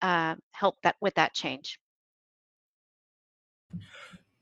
[0.02, 1.80] uh, help that with that change.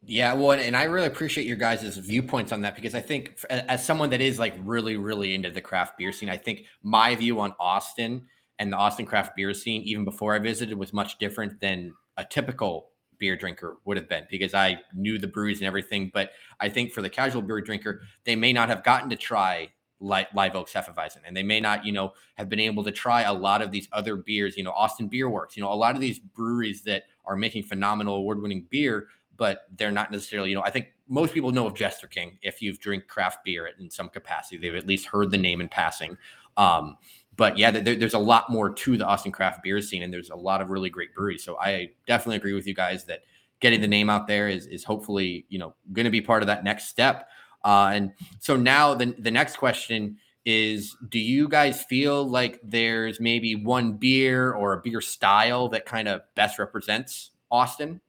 [0.08, 3.84] Yeah, well, and I really appreciate your guys' viewpoints on that because I think, as
[3.84, 7.40] someone that is like really, really into the craft beer scene, I think my view
[7.40, 8.28] on Austin
[8.60, 12.24] and the Austin craft beer scene, even before I visited, was much different than a
[12.24, 16.12] typical beer drinker would have been because I knew the breweries and everything.
[16.14, 19.70] But I think for the casual beer drinker, they may not have gotten to try
[20.02, 23.24] Live, Live Oaks Hefeweizen, and they may not, you know, have been able to try
[23.24, 24.56] a lot of these other beers.
[24.56, 25.58] You know, Austin Beer Works.
[25.58, 29.92] You know, a lot of these breweries that are making phenomenal award-winning beer but they're
[29.92, 33.08] not necessarily, you know, I think most people know of Jester King if you've drink
[33.08, 34.58] craft beer in some capacity.
[34.58, 36.18] They've at least heard the name in passing.
[36.58, 36.98] Um,
[37.38, 40.30] but yeah, there, there's a lot more to the Austin craft beer scene, and there's
[40.30, 41.44] a lot of really great breweries.
[41.44, 43.22] So I definitely agree with you guys that
[43.60, 46.48] getting the name out there is is hopefully you know going to be part of
[46.48, 47.30] that next step.
[47.64, 53.20] Uh, and so now the the next question is: Do you guys feel like there's
[53.20, 58.00] maybe one beer or a beer style that kind of best represents Austin?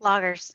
[0.00, 0.52] Lagers.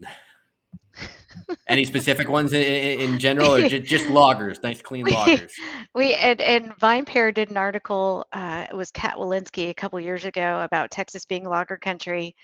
[1.68, 2.62] Any specific ones in,
[3.00, 4.62] in, general, or just, just lagers?
[4.62, 5.52] Nice clean we, lagers.
[5.94, 8.26] We and, and VinePair did an article.
[8.32, 12.36] Uh, it was Kat Wilensky a couple years ago about Texas being lager country,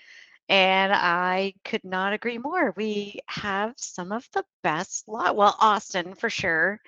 [0.49, 2.73] And I could not agree more.
[2.75, 5.35] We have some of the best lot.
[5.35, 6.79] Well, Austin for sure.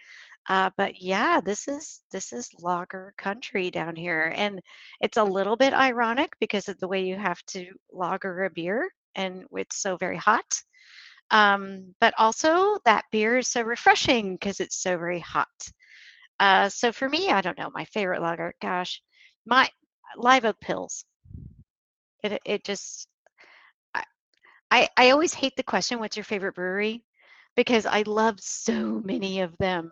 [0.47, 4.62] Uh, but yeah, this is this is lager country down here, and
[4.99, 8.89] it's a little bit ironic because of the way you have to lager a beer,
[9.15, 10.62] and it's so very hot.
[11.32, 15.48] Um, but also that beer is so refreshing because it's so very hot.
[16.39, 18.54] Uh, so for me, I don't know my favorite lager.
[18.62, 19.02] Gosh,
[19.45, 19.69] my
[20.17, 21.04] Live Oak Pils.
[22.24, 23.08] It it just
[24.72, 27.04] I, I always hate the question, "What's your favorite brewery?"
[27.56, 29.91] Because I love so many of them.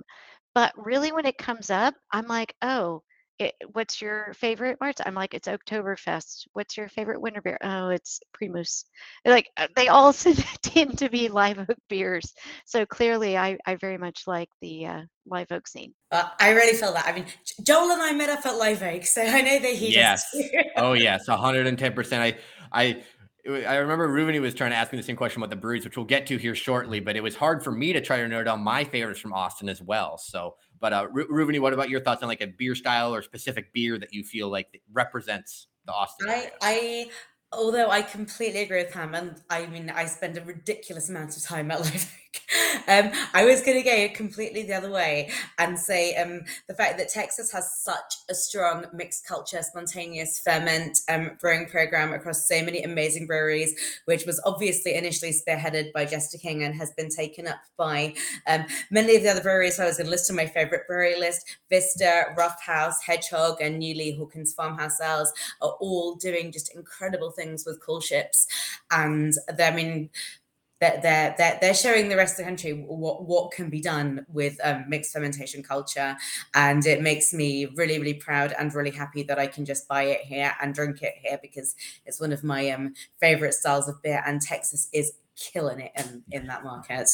[0.54, 3.04] But really, when it comes up, I'm like, oh,
[3.40, 4.98] it, what's your favorite March?
[5.06, 6.48] I'm like, it's Oktoberfest.
[6.54, 7.58] What's your favorite winter beer?
[7.64, 8.86] Oh, it's Primus.
[9.26, 10.14] Like uh, they all
[10.62, 12.34] tend to be live oak beers.
[12.66, 15.94] So clearly, I, I very much like the uh, live oak scene.
[16.12, 17.08] Uh, I really feel that.
[17.08, 17.26] I mean,
[17.64, 19.94] Joel and I met up at Live Oak, so I know that he.
[19.94, 20.26] Yes.
[20.78, 21.94] oh yes, 110.
[21.94, 22.38] percent I
[22.72, 23.04] I
[23.48, 25.96] I remember Ruvani was trying to ask me the same question about the breweries, which
[25.96, 27.00] we'll get to here shortly.
[27.00, 29.70] But it was hard for me to try to narrow down my favorites from Austin
[29.70, 30.18] as well.
[30.18, 33.74] So, but uh, Ruvani, what about your thoughts on like a beer style or specific
[33.74, 36.30] beer that you feel like represents the Austin?
[36.30, 37.10] I, I
[37.52, 41.44] although I completely agree with Pam, and I mean, I spend a ridiculous amount of
[41.44, 42.12] time at Live
[42.88, 46.98] um, I was going to go completely the other way and say um, the fact
[46.98, 52.64] that Texas has such a strong mixed culture, spontaneous ferment um, brewing program across so
[52.64, 57.48] many amazing breweries, which was obviously initially spearheaded by Jester King and has been taken
[57.48, 58.14] up by
[58.48, 59.80] um, many of the other breweries.
[59.80, 63.80] I was going to list on my favorite brewery list Vista, Rough House, Hedgehog, and
[63.80, 68.48] newly Hawkins Farmhouse Ales are all doing just incredible things with coolships.
[68.92, 70.10] And I mean,
[70.80, 74.60] they're, they're, they're showing the rest of the country what, what can be done with
[74.64, 76.16] um, mixed fermentation culture.
[76.54, 80.04] And it makes me really, really proud and really happy that I can just buy
[80.04, 84.02] it here and drink it here because it's one of my um, favorite styles of
[84.04, 84.24] beer.
[84.26, 87.08] And Texas is killing it in, in that market.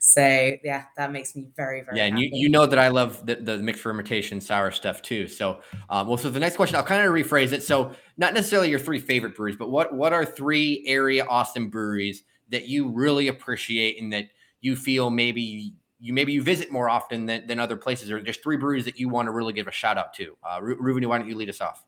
[0.00, 0.20] So
[0.64, 2.04] yeah, that makes me very, very yeah.
[2.04, 5.28] And you, you know that I love the, the mixed fermentation sour stuff too.
[5.28, 7.62] So um, well, so the next question, I'll kind of rephrase it.
[7.62, 12.24] So not necessarily your three favorite breweries, but what what are three area Austin breweries
[12.50, 14.28] that you really appreciate and that
[14.60, 18.42] you feel maybe you maybe you visit more often than, than other places or just
[18.42, 21.18] three breweries that you want to really give a shout out to uh Ruvani, why
[21.18, 21.84] don't you lead us off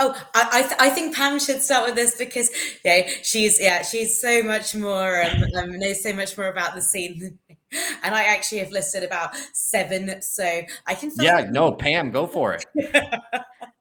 [0.00, 2.50] Oh, I I, th- I, think Pam should start with this because
[2.84, 6.82] yeah, she's yeah she's so much more um, um, knows so much more about the
[6.82, 7.38] scene,
[8.02, 10.44] and I actually have listed about seven, so
[10.86, 11.10] I can.
[11.18, 12.66] Yeah, like- no, Pam, go for it.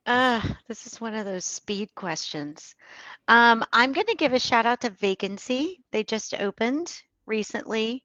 [0.05, 2.75] uh, this is one of those speed questions.
[3.27, 5.81] Um, I'm going to give a shout out to Vacancy.
[5.91, 6.93] They just opened
[7.25, 8.03] recently.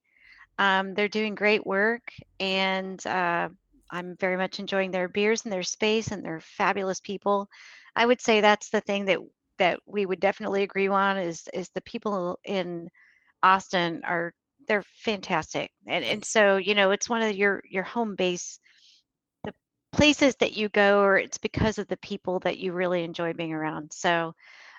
[0.59, 3.51] Um, they're doing great work, and uh,
[3.91, 7.49] I'm very much enjoying their beers and their space, and they're fabulous people.
[7.97, 9.19] I would say that's the thing that
[9.59, 12.89] that we would definitely agree on is is the people in
[13.43, 14.33] Austin are
[14.69, 18.59] they're fantastic, and and so you know it's one of your your home base
[19.45, 19.53] the
[19.93, 23.53] places that you go, or it's because of the people that you really enjoy being
[23.53, 23.93] around.
[23.93, 24.35] So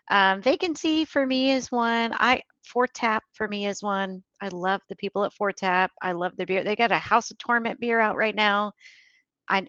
[0.10, 2.14] um, vacancy for me is one.
[2.14, 4.24] I Fourth Tap for me is one.
[4.42, 5.92] I love the people at Fourth Tap.
[6.02, 6.64] I love their beer.
[6.64, 8.74] They got a House of Torment beer out right now.
[9.50, 9.68] I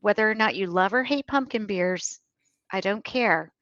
[0.00, 2.20] whether or not you love or hate pumpkin beers,
[2.70, 3.52] I don't care.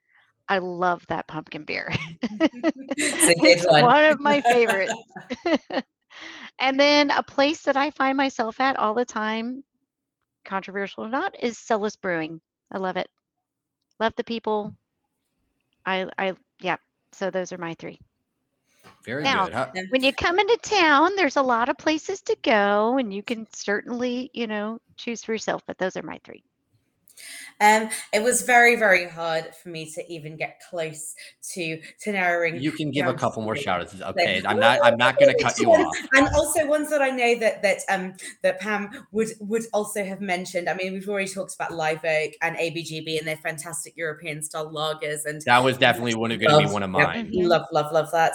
[0.49, 1.93] I love that pumpkin beer.
[3.01, 3.83] it's one.
[3.83, 4.93] one of my favorites.
[6.59, 9.63] and then a place that I find myself at all the time,
[10.45, 12.41] controversial or not, is Celis Brewing.
[12.73, 13.09] I love it.
[14.01, 14.75] Love the people,
[15.85, 16.77] I, I, yeah.
[17.13, 18.01] So those are my three.
[19.05, 19.53] Very now, good.
[19.53, 23.13] How- uh, when you come into town, there's a lot of places to go, and
[23.13, 25.63] you can certainly, you know, choose for yourself.
[25.67, 26.45] But those are my three.
[27.63, 31.15] Um, it was very, very hard for me to even get close
[31.53, 32.61] to to narrowing.
[32.61, 34.01] You can give a couple more shout outs.
[34.01, 34.37] Okay.
[34.41, 35.97] Like, I'm not I'm not gonna cut you off.
[36.13, 40.21] And also ones that I know that that um that Pam would would also have
[40.21, 40.69] mentioned.
[40.69, 44.73] I mean, we've already talked about Live Oak and ABGB and their fantastic European style
[44.73, 45.25] lagers.
[45.25, 47.29] And that was definitely one of gonna be one of mine.
[47.31, 48.33] Yeah, love, love, love that.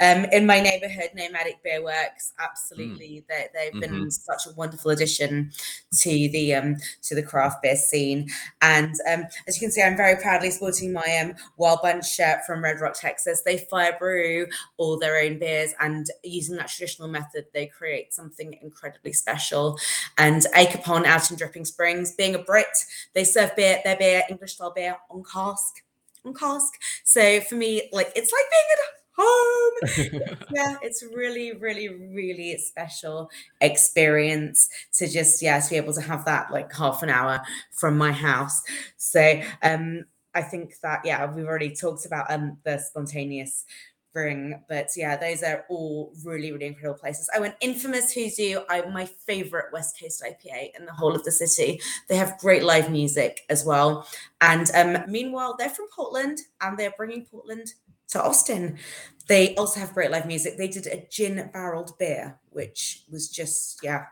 [0.00, 3.08] Um in my neighborhood, Nomadic Beer Works, absolutely.
[3.08, 3.26] Mm.
[3.28, 3.80] They they've mm-hmm.
[3.80, 5.52] been such a wonderful addition
[6.00, 8.29] to the um to the craft beer scene.
[8.62, 12.44] And um, as you can see, I'm very proudly sporting my um, Wild Bunch shirt
[12.46, 13.42] from Red Rock, Texas.
[13.42, 18.58] They fire brew all their own beers, and using that traditional method, they create something
[18.62, 19.78] incredibly special.
[20.18, 22.66] And Acopon out in Dripping Springs, being a Brit,
[23.14, 25.82] they serve beer, their beer, English style beer on cask.
[26.24, 26.74] On cask.
[27.04, 30.38] So for me, like it's like being at home.
[30.52, 36.24] yeah, it's really, really, really special experience to just yeah to be able to have
[36.24, 37.40] that like half an hour
[37.72, 38.62] from my house.
[38.96, 40.04] So um
[40.34, 43.64] I think that yeah we've already talked about um the spontaneous
[44.12, 44.60] Brewing.
[44.68, 47.30] But yeah, those are all really, really incredible places.
[47.32, 51.30] I went Infamous Huzu, I my favorite West Coast IPA in the whole of the
[51.30, 51.80] city.
[52.08, 54.08] They have great live music as well.
[54.40, 57.74] And um, meanwhile, they're from Portland and they're bringing Portland
[58.10, 58.78] to Austin.
[59.26, 60.56] They also have great live music.
[60.56, 64.06] They did a gin barreled beer, which was just, yeah,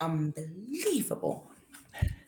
[0.00, 1.50] unbelievable.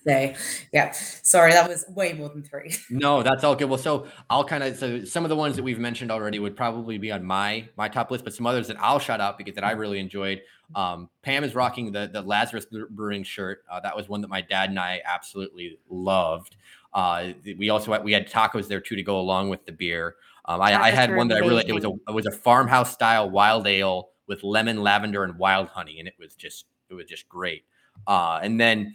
[0.04, 0.34] So
[0.72, 2.74] yeah, sorry, that was way more than three.
[2.90, 3.68] No, that's all good.
[3.68, 6.56] Well, so I'll kind of so some of the ones that we've mentioned already would
[6.56, 9.54] probably be on my my top list, but some others that I'll shout out because
[9.54, 10.42] that I really enjoyed.
[10.74, 13.62] Um, Pam is rocking the the Lazarus Brewing shirt.
[13.70, 16.56] Uh, that was one that my dad and I absolutely loved.
[16.92, 20.16] Uh, we also had, we had tacos there too to go along with the beer.
[20.44, 22.92] Um, I, I, had one that I really it was a it was a farmhouse
[22.92, 27.06] style wild ale with lemon, lavender, and wild honey, and it was just it was
[27.06, 27.64] just great.
[28.06, 28.94] Uh, and then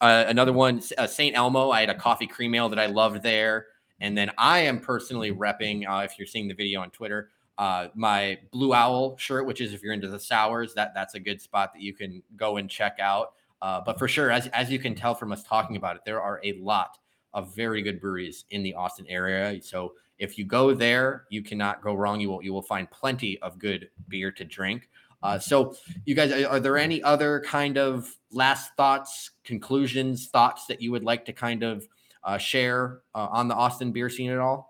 [0.00, 1.36] uh, another one, uh, St.
[1.36, 1.70] Elmo.
[1.70, 3.66] I had a coffee cream ale that I loved there.
[4.00, 7.88] And then I am personally repping, uh, if you're seeing the video on Twitter, uh,
[7.94, 11.42] my Blue Owl shirt, which is if you're into the sours, that that's a good
[11.42, 13.32] spot that you can go and check out.
[13.60, 16.22] Uh, but for sure, as, as you can tell from us talking about it, there
[16.22, 16.96] are a lot
[17.34, 19.60] of very good breweries in the Austin area.
[19.60, 22.20] So if you go there, you cannot go wrong.
[22.20, 24.88] You will you will find plenty of good beer to drink.
[25.22, 30.80] Uh, so, you guys, are there any other kind of last thoughts, conclusions, thoughts that
[30.80, 31.88] you would like to kind of
[32.22, 34.67] uh, share uh, on the Austin beer scene at all?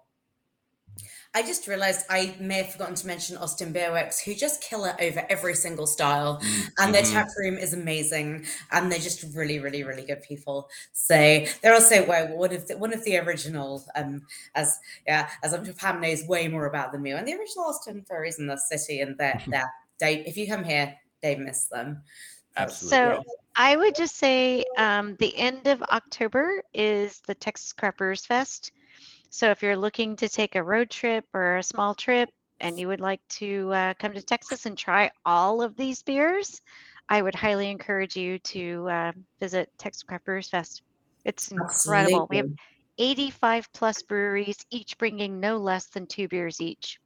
[1.38, 4.96] I just realized I may have forgotten to mention Austin Beerworks, who just kill it
[5.00, 6.40] over every single style.
[6.42, 6.68] Mm-hmm.
[6.78, 8.44] And their tap room is amazing.
[8.72, 10.68] And they're just really, really, really good people.
[10.92, 14.22] So they're also well, one of the one of the original, um,
[14.56, 17.12] as yeah, as I'm sure Pam knows way more about than me.
[17.12, 19.70] And the original Austin breweries in the city and they're, they're
[20.26, 22.02] if you come here, they miss them.
[22.56, 23.22] Absolutely.
[23.22, 23.24] So
[23.54, 28.72] I would just say um, the end of October is the Texas Craft Brewers Fest.
[29.30, 32.88] So if you're looking to take a road trip or a small trip and you
[32.88, 36.60] would like to uh, come to Texas and try all of these beers,
[37.08, 40.82] I would highly encourage you to uh, visit Texas Craft Brewers Fest.
[41.24, 42.22] It's incredible.
[42.22, 42.26] Absolutely.
[42.30, 42.50] We have
[42.98, 46.98] 85 plus breweries, each bringing no less than two beers each.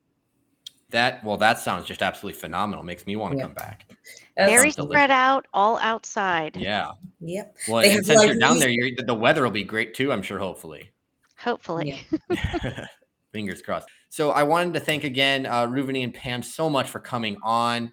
[0.91, 2.85] That well, that sounds just absolutely phenomenal.
[2.85, 3.45] Makes me want to yeah.
[3.45, 3.87] come back.
[4.37, 6.55] Very spread out, all outside.
[6.55, 6.93] Yeah.
[7.21, 7.57] Yep.
[7.67, 10.13] Well, since like you're down there, you're, the weather will be great too.
[10.13, 10.39] I'm sure.
[10.39, 10.91] Hopefully.
[11.43, 12.05] Hopefully.
[12.31, 12.87] Yeah.
[13.33, 13.89] Fingers crossed.
[14.11, 17.93] So I wanted to thank again uh, Ruvani and Pam so much for coming on.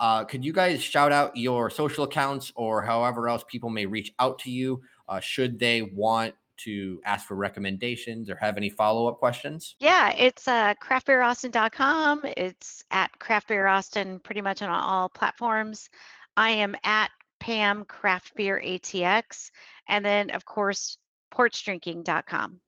[0.00, 4.12] Uh, could you guys shout out your social accounts or however else people may reach
[4.18, 9.18] out to you uh, should they want to ask for recommendations or have any follow-up
[9.18, 9.76] questions?
[9.80, 12.22] Yeah, it's uh, craftbeeraustin.com.
[12.36, 15.88] It's at craftbeeraustin pretty much on all platforms.
[16.36, 19.50] I am at Pam Craft Beer ATX.
[19.88, 20.96] And then, of course,
[21.32, 22.60] porchdrinking.com.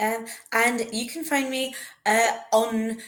[0.00, 1.74] Um, and you can find me
[2.06, 2.98] uh, on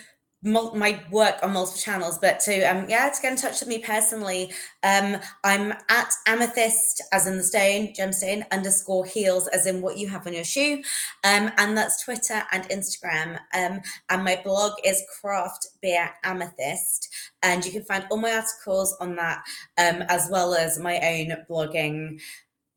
[0.43, 3.79] my work on multiple channels, but to um yeah to get in touch with me
[3.81, 4.53] personally,
[4.85, 10.09] um I'm at amethyst as in the stone gemstone underscore heels as in what you
[10.09, 10.83] have on your shoe,
[11.25, 17.09] um and that's Twitter and Instagram, um and my blog is Craft Beer Amethyst,
[17.43, 19.43] and you can find all my articles on that,
[19.79, 22.21] um as well as my own blogging.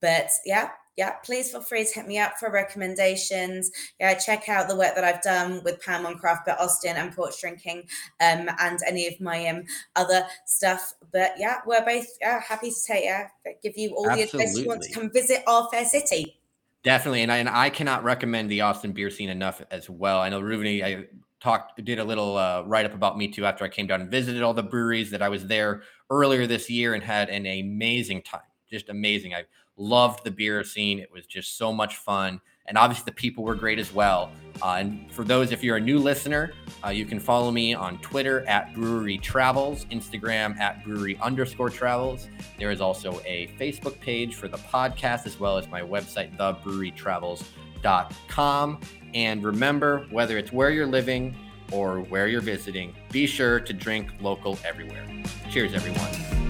[0.02, 3.72] But yeah, yeah, please feel free to hit me up for recommendations.
[4.02, 7.16] Yeah, check out the work that I've done with Pam on Craft Beer Austin and
[7.16, 7.88] Porch Drinking
[8.20, 9.64] um, and any of my um,
[9.96, 10.94] other stuff.
[11.14, 13.30] But yeah, we're both yeah, happy to take, yeah,
[13.64, 14.40] give you all Absolutely.
[14.40, 16.38] the advice you want to come visit our fair city.
[16.84, 17.22] Definitely.
[17.22, 20.20] And I, and I cannot recommend the Austin beer scene enough as well.
[20.20, 21.06] I know Ruvani, I
[21.40, 24.12] talked, did a little uh, write up about me too after I came down and
[24.12, 28.22] visited all the breweries that I was there earlier this year and had an amazing
[28.24, 28.42] time.
[28.70, 29.34] Just amazing.
[29.34, 29.46] I
[29.80, 31.00] Loved the beer scene.
[31.00, 32.42] It was just so much fun.
[32.66, 34.30] And obviously, the people were great as well.
[34.62, 36.52] Uh, and for those, if you're a new listener,
[36.86, 42.28] uh, you can follow me on Twitter at Brewery Travels, Instagram at Brewery underscore Travels.
[42.60, 48.82] There is also a Facebook page for the podcast, as well as my website, thebrewerytravels.com.
[49.14, 51.34] And remember, whether it's where you're living
[51.72, 55.08] or where you're visiting, be sure to drink local everywhere.
[55.50, 56.49] Cheers, everyone.